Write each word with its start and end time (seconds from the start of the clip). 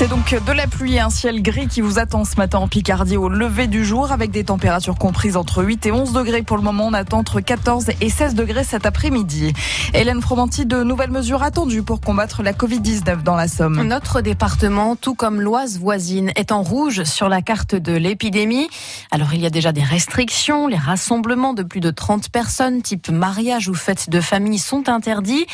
C'est 0.00 0.08
donc 0.08 0.34
de 0.34 0.52
la 0.52 0.66
pluie 0.66 0.94
et 0.94 1.00
un 1.00 1.10
ciel 1.10 1.42
gris 1.42 1.68
qui 1.68 1.82
vous 1.82 1.98
attend 1.98 2.24
ce 2.24 2.36
matin 2.36 2.56
en 2.56 2.68
Picardie 2.68 3.18
au 3.18 3.28
lever 3.28 3.66
du 3.66 3.84
jour 3.84 4.12
avec 4.12 4.30
des 4.30 4.44
températures 4.44 4.96
comprises 4.96 5.36
entre 5.36 5.62
8 5.62 5.84
et 5.84 5.92
11 5.92 6.14
degrés 6.14 6.40
pour 6.40 6.56
le 6.56 6.62
moment. 6.62 6.86
On 6.86 6.94
attend 6.94 7.18
entre 7.18 7.42
14 7.42 7.90
et 8.00 8.08
16 8.08 8.34
degrés 8.34 8.64
cet 8.64 8.86
après-midi. 8.86 9.52
Hélène 9.92 10.22
Fromanti, 10.22 10.64
de 10.64 10.82
nouvelles 10.84 11.10
mesures 11.10 11.42
attendues 11.42 11.82
pour 11.82 12.00
combattre 12.00 12.42
la 12.42 12.54
Covid-19 12.54 13.22
dans 13.22 13.36
la 13.36 13.46
Somme. 13.46 13.82
Notre 13.82 14.22
département, 14.22 14.96
tout 14.96 15.14
comme 15.14 15.38
l'Oise 15.38 15.78
voisine, 15.78 16.32
est 16.34 16.50
en 16.50 16.62
rouge 16.62 17.04
sur 17.04 17.28
la 17.28 17.42
carte 17.42 17.74
de 17.74 17.92
l'épidémie. 17.92 18.70
Alors 19.10 19.34
il 19.34 19.42
y 19.42 19.46
a 19.46 19.50
déjà 19.50 19.70
des 19.70 19.82
restrictions. 19.82 20.66
Les 20.66 20.78
rassemblements 20.78 21.52
de 21.52 21.62
plus 21.62 21.80
de 21.80 21.90
30 21.90 22.30
personnes, 22.30 22.80
type 22.80 23.10
mariage 23.10 23.68
ou 23.68 23.74
fête 23.74 24.08
de 24.08 24.22
famille, 24.22 24.60
sont 24.60 24.88
interdits. 24.88 25.44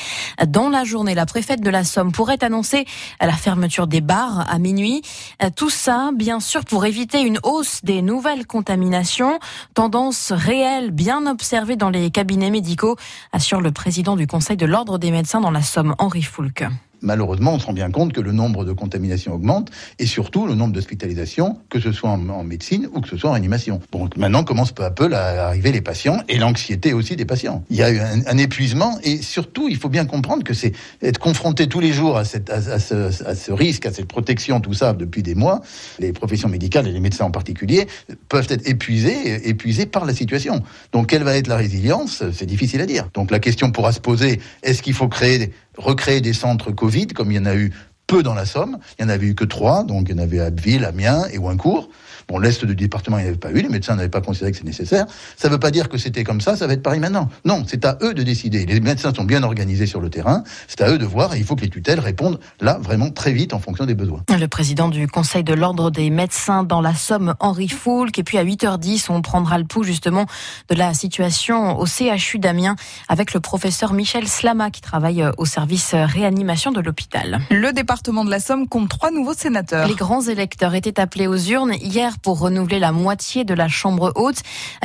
Dans 0.46 0.68
la 0.68 0.85
journée, 0.85 1.17
la 1.17 1.26
préfète 1.26 1.63
de 1.63 1.71
la 1.71 1.82
Somme 1.82 2.13
pourrait 2.13 2.44
annoncer 2.44 2.85
la 3.21 3.32
fermeture 3.32 3.89
des 3.89 4.00
bars 4.00 4.36
à 4.40 4.58
minuit. 4.58 5.03
Euh, 5.43 5.50
tout 5.54 5.71
ça, 5.71 6.11
bien 6.14 6.40
sûr, 6.40 6.64
pour 6.64 6.85
éviter 6.85 7.22
une 7.22 7.39
hausse 7.43 7.81
des 7.85 8.03
nouvelles 8.03 8.46
contaminations, 8.46 9.39
tendance 9.75 10.32
réelle 10.32 10.90
bien 10.90 11.26
observée 11.26 11.76
dans 11.76 11.90
les 11.90 12.11
cabinets 12.11 12.50
médicaux, 12.50 12.96
assure 13.32 13.61
le 13.61 13.72
président 13.72 14.17
du 14.17 14.26
Conseil 14.26 14.57
de 14.57 14.67
l'Ordre 14.67 14.99
des 14.99 15.11
médecins 15.11 15.40
dans 15.40 15.50
la 15.50 15.62
Somme, 15.62 15.95
Henri 15.99 16.22
Foulque 16.22 16.64
malheureusement, 17.07 17.55
on 17.55 17.59
se 17.59 17.67
rend 17.67 17.73
bien 17.73 17.91
compte 17.91 18.13
que 18.13 18.21
le 18.21 18.33
nombre 18.33 18.65
de 18.65 18.73
contaminations 18.73 19.33
augmente 19.33 19.71
et 19.99 20.07
surtout 20.07 20.46
le 20.46 20.55
nombre 20.55 20.75
d'hospitalisations, 20.75 21.59
que 21.71 21.81
ce 21.81 21.93
soit 21.93 22.11
en, 22.11 22.45
médecine 22.45 22.89
ou 22.93 23.01
que 23.01 23.09
ce 23.09 23.17
soit 23.17 23.31
en 23.31 23.35
animation. 23.35 23.81
Donc 23.93 24.17
maintenant 24.17 24.45
commence 24.45 24.73
peu 24.73 24.85
à 24.85 24.91
peu 24.91 25.13
à 25.15 25.46
arriver 25.46 25.73
les 25.73 25.81
patients 25.81 26.19
et 26.29 26.39
l'anxiété 26.39 26.93
aussi 26.93 27.17
des 27.17 27.25
patients. 27.25 27.65
Il 27.71 27.77
y 27.77 27.82
a 27.82 27.91
eu 27.91 28.01
un, 28.01 28.37
épuisement 28.37 28.99
et 29.03 29.23
surtout, 29.23 29.69
il 29.69 29.77
faut 29.77 29.89
bien 29.89 30.05
comprendre 30.05 30.45
que 30.45 30.53
c'est 30.53 30.73
être 31.01 31.19
confronté 31.19 31.69
tous 31.69 31.81
les 31.81 31.93
jours 31.93 32.19
à, 32.19 32.25
ce, 32.25 32.39
à, 32.51 32.79
ce, 32.79 33.53
risque, 33.53 33.87
à 33.87 33.93
cette 33.93 34.09
protection, 34.09 34.61
tout 34.61 34.75
ça 34.75 34.93
depuis 34.93 35.23
des 35.23 35.35
mois. 35.35 35.63
Les 35.98 36.13
professions 36.13 36.48
médicales 36.48 36.87
et 36.87 36.93
les 36.93 37.01
médecins 37.01 37.25
en 37.25 37.31
particulier 37.31 37.87
peuvent 38.29 38.48
être 38.51 38.69
épuisés, 38.69 39.48
épuisés 39.48 39.87
par 39.87 40.05
la 40.05 40.13
situation. 40.13 40.63
Donc 40.93 41.07
quelle 41.09 41.23
va 41.23 41.37
être 41.37 41.47
la 41.47 41.57
résilience? 41.57 42.25
C'est 42.33 42.47
difficile 42.47 42.81
à 42.81 42.87
dire. 42.87 43.09
Donc 43.15 43.31
la 43.31 43.39
question 43.39 43.70
pourra 43.70 43.93
se 43.93 44.01
poser 44.01 44.41
est-ce 44.63 44.83
qu'il 44.83 44.95
faut 44.95 45.09
créer 45.09 45.53
recréer 45.77 46.21
des 46.21 46.33
centres 46.33 46.73
Covid, 46.73 47.09
comme 47.09 47.31
il 47.33 47.37
y 47.37 47.39
en 47.39 47.47
a 47.47 47.55
eu 47.55 47.73
peu 48.07 48.23
dans 48.23 48.35
la 48.35 48.47
Somme. 48.47 48.79
Il 48.99 49.05
n'y 49.05 49.11
en 49.11 49.15
avait 49.15 49.27
eu 49.27 49.35
que 49.35 49.45
trois, 49.45 49.85
donc 49.85 50.09
il 50.09 50.17
y 50.17 50.19
en 50.19 50.23
avait 50.23 50.41
à 50.41 50.47
Abbeville, 50.47 50.85
Amiens 50.85 51.25
et 51.33 51.39
Ouincourt. 51.39 51.89
Bon, 52.29 52.41
l'Est 52.41 52.65
du 52.65 52.75
département, 52.75 53.19
il 53.19 53.23
n'y 53.23 53.29
avait 53.29 53.37
pas 53.37 53.53
eu, 53.53 53.61
les 53.61 53.69
médecins 53.69 53.95
n'avaient 53.95 54.09
pas 54.09 54.21
considéré 54.21 54.51
que 54.51 54.59
c'est 54.59 54.65
nécessaire. 54.65 55.07
Ça 55.37 55.47
ne 55.47 55.53
veut 55.53 55.61
pas 55.61 55.71
dire 55.71 55.89
que 55.89 55.97
c'était 55.97 56.25
comme 56.25 56.41
ça, 56.41 56.57
ça 56.57 56.67
va 56.67 56.73
être 56.73 56.83
pareil 56.83 56.99
maintenant. 56.99 57.29
Non, 57.45 57.63
c'est 57.67 57.85
à 57.85 57.99
eux 58.03 58.15
de 58.15 58.25
décider. 58.25 58.67
Les 58.67 58.81
médecins 58.81 59.15
sont 59.15 59.23
bien 59.23 59.45
organisés 59.45 59.87
sur 59.87 60.01
le 60.01 60.11
terrain, 60.11 60.43
c'est 60.67 60.81
à 60.81 60.91
eux 60.91 60.99
de 60.99 61.07
voir 61.07 61.35
et 61.35 61.39
il 61.39 61.45
faut 61.45 61.55
que 61.55 61.61
les 61.61 61.69
tutelles 61.69 62.01
répondent 62.01 62.41
là 62.61 62.79
vraiment 62.81 63.11
très 63.11 63.33
vite 63.33 63.55
en 63.55 63.61
fonction 63.61 63.87
des 63.87 63.95
besoins. 63.95 64.25
Le 64.29 64.47
président 64.49 64.89
du 64.89 65.07
Conseil 65.07 65.45
de 65.45 65.55
l'Ordre 65.55 65.93
des 65.93 66.11
médecins 66.11 66.65
dans 66.65 66.81
la 66.81 66.95
Somme, 66.95 67.37
Henri 67.39 67.69
Foulque, 67.69 68.19
et 68.19 68.25
puis 68.25 68.39
à 68.39 68.45
8h10, 68.45 69.07
on 69.09 69.23
prendra 69.23 69.59
le 69.59 69.65
pouls 69.65 69.85
justement 69.85 70.27
de 70.69 70.75
la 70.75 70.95
situation 70.95 71.79
au 71.79 71.87
CHU 71.87 72.41
d'Amiens 72.41 72.75
avec 73.09 73.35
le 73.35 73.41
professeur 73.41 73.93
Michel 73.93 74.27
Slama 74.27 74.71
qui 74.71 74.81
travaille 74.81 75.25
au 75.39 75.45
service 75.45 75.95
réanimation 75.95 76.73
de 76.73 76.81
l'hôpital. 76.81 77.39
Le 77.51 77.73
département 77.73 78.25
de 78.25 78.31
la 78.31 78.41
Somme 78.41 78.67
compte 78.67 78.89
trois 78.89 79.13
nouveaux 79.13 79.35
sénateurs. 79.35 79.87
Les 79.87 79.95
grands 79.95 80.23
électeurs 80.23 80.75
étaient 80.75 80.99
appelés 80.99 81.29
aux 81.29 81.37
urnes 81.37 81.75
hier 81.81 82.16
pour 82.22 82.39
renouveler 82.39 82.78
la 82.78 82.92
moitié 82.92 83.45
de 83.45 83.55
la 83.55 83.69
Chambre 83.69 84.12
haute. 84.14 84.42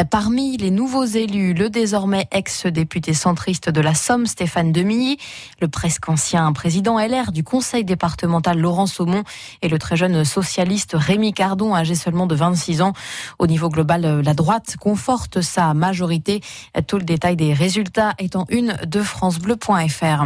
Parmi 0.09 0.57
les 0.57 0.71
nouveaux 0.71 1.05
élus, 1.05 1.53
le 1.53 1.69
désormais 1.69 2.27
ex-député 2.31 3.13
centriste 3.13 3.69
de 3.69 3.81
la 3.81 3.93
Somme, 3.93 4.25
Stéphane 4.25 4.71
Demilly, 4.71 5.17
le 5.59 5.67
presque 5.67 6.09
ancien 6.09 6.51
président 6.53 6.99
LR 6.99 7.31
du 7.31 7.43
conseil 7.43 7.83
départemental 7.83 8.59
Laurent 8.59 8.87
Saumon 8.87 9.23
et 9.61 9.69
le 9.69 9.77
très 9.77 9.95
jeune 9.95 10.25
socialiste 10.25 10.91
Rémi 10.93 11.33
Cardon, 11.33 11.75
âgé 11.75 11.95
seulement 11.95 12.27
de 12.27 12.35
26 12.35 12.81
ans. 12.81 12.93
Au 13.39 13.47
niveau 13.47 13.69
global, 13.69 14.21
la 14.21 14.33
droite 14.33 14.75
conforte 14.79 15.41
sa 15.41 15.73
majorité. 15.73 16.41
Tout 16.87 16.97
le 16.97 17.03
détail 17.03 17.35
des 17.35 17.53
résultats 17.53 18.13
étant 18.19 18.45
une 18.49 18.75
de 18.85 19.01
francebleu.fr. 19.01 20.25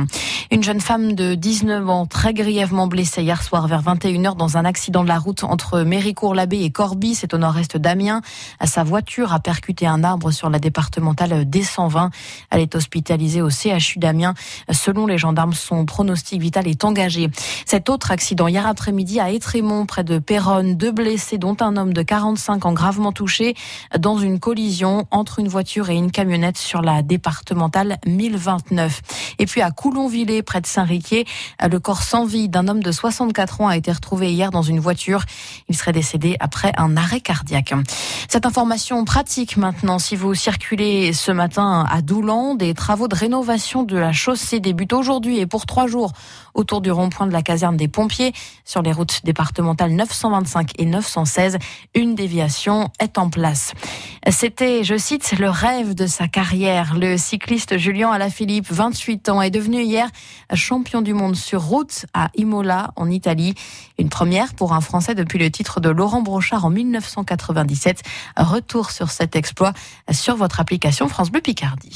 Une 0.51 0.63
jeune 0.63 0.81
femme 0.81 1.13
de 1.13 1.35
19 1.35 1.90
ans 1.90 2.06
très 2.06 2.34
grièvement 2.34 2.88
blessée 2.88 3.24
hier 3.24 3.41
soir 3.41 3.68
vers 3.68 3.81
21h 3.81 4.35
dans 4.35 4.57
un 4.57 4.66
accident 4.66 5.03
de 5.03 5.07
la 5.07 5.19
route 5.19 5.44
entre 5.44 5.81
Méricourt-l'Abbé 5.81 6.62
et 6.62 6.72
C'est 7.13 7.33
au 7.33 7.38
nord-est 7.38 7.78
d'Amiens. 7.78 8.22
Sa 8.63 8.83
voiture 8.83 9.33
a 9.33 9.39
percuté 9.39 9.85
un 9.85 10.03
arbre 10.03 10.31
sur 10.31 10.50
la 10.50 10.59
départementale 10.59 11.44
D120. 11.44 12.09
Elle 12.50 12.61
est 12.61 12.75
hospitalisée 12.75 13.41
au 13.41 13.50
CHU 13.50 14.00
d'Amiens. 14.00 14.33
Selon 14.72 15.06
les 15.06 15.17
gendarmes, 15.17 15.53
son 15.53 15.85
pronostic 15.85 16.41
vital 16.41 16.67
est 16.67 16.83
engagé. 16.83 17.29
Cet 17.66 17.89
autre 17.89 18.11
accident 18.11 18.47
hier 18.47 18.66
après-midi 18.66 19.19
à 19.19 19.29
Étrémont, 19.29 19.85
près 19.85 20.03
de 20.03 20.19
Péronne, 20.19 20.75
deux 20.75 20.91
blessés, 20.91 21.38
dont 21.38 21.57
un 21.59 21.75
homme 21.78 21.94
de 21.94 22.01
45 22.01 22.66
ans 22.66 22.73
gravement 22.73 23.12
touché 23.12 23.56
dans 23.97 24.17
une 24.17 24.39
collision 24.39 25.06
entre 25.12 25.39
une 25.39 25.47
voiture 25.47 25.89
et 25.89 25.95
une 25.95 26.12
camionnette 26.12 26.57
sur 26.57 26.81
la 26.81 27.01
départementale 27.01 27.97
1029. 28.06 29.01
Et 29.39 29.45
puis 29.45 29.62
à 29.62 29.72
Coulonvillers, 29.72 30.44
près 30.44 30.62
de 30.62 30.67
Saint-Riquier, 30.67 31.25
le 31.62 31.79
corps 31.79 32.03
sans 32.03 32.25
vie 32.25 32.47
d'un 32.47 32.67
homme 32.67 32.81
de 32.81 32.91
64 32.91 33.62
ans 33.62 33.67
a 33.67 33.77
été 33.77 33.91
retrouvé 33.91 34.31
hier 34.31 34.51
dans 34.51 34.62
une 34.62 34.79
voiture. 34.79 35.23
Il 35.67 35.75
serait 35.75 35.91
décédé 35.91 36.38
après 36.39 36.72
un 36.85 36.97
arrêt 36.97 37.19
cardiaque. 37.19 37.73
Cette 38.29 38.46
information 38.46 39.03
pratique 39.06 39.57
maintenant, 39.57 40.00
si 40.00 40.16
vous 40.16 40.34
circulez 40.35 41.13
ce 41.13 41.31
matin 41.31 41.85
à 41.90 42.01
Doulan, 42.01 42.56
des 42.56 42.73
travaux 42.73 43.07
de 43.07 43.16
rénovation 43.16 43.84
de 43.84 43.97
la 43.97 44.13
chaussée 44.13 44.59
débutent 44.59 44.94
aujourd'hui 44.94 45.40
et 45.40 45.45
pour 45.45 45.66
trois 45.66 45.88
jours 45.88 46.12
autour 46.53 46.81
du 46.81 46.91
rond-point 46.91 47.28
de 47.28 47.34
la 47.34 47.41
caserne 47.41 47.75
des 47.75 47.88
pompiers 47.88 48.34
sur 48.63 48.81
les 48.81 48.91
routes 48.91 49.22
départementales 49.24 49.91
925 49.91 50.72
et 50.78 50.85
916. 50.85 51.57
Une 51.95 52.16
déviation 52.16 52.90
est 53.00 53.18
en 53.18 53.29
place. 53.29 53.74
C'était, 54.31 54.84
je 54.84 54.97
cite, 54.97 55.38
le 55.38 55.52
rêve 55.52 55.94
de 55.94 56.08
sa 56.08 56.28
carrière. 56.28 56.96
Le 56.96 57.16
cycliste 57.16 57.78
Julien 57.78 58.09
Alaphilippe, 58.09 58.72
28 58.72 59.30
ans, 59.30 59.40
est 59.40 59.52
devenu 59.52 59.84
hier 59.84 60.09
champion 60.56 61.03
du 61.03 61.13
monde 61.13 61.36
sur 61.36 61.62
route 61.62 62.08
à 62.16 62.30
Imola, 62.34 62.91
en 62.96 63.08
Italie. 63.12 63.53
Une 64.00 64.09
première 64.09 64.56
pour 64.56 64.74
un 64.74 64.81
Français 64.81 65.13
depuis 65.13 65.38
le 65.38 65.52
titre 65.52 65.80
de 65.80 65.90
Laurent 65.90 66.24
Brochard 66.24 66.66
en 66.66 66.72
1997. 66.72 68.02
Retour 68.36 68.90
sur 68.90 69.12
cet 69.12 69.36
exploit 69.36 69.74
sur 70.12 70.36
votre 70.36 70.59
application 70.59 71.07
France 71.07 71.30
Bleu 71.30 71.42
Picardie. 71.42 71.94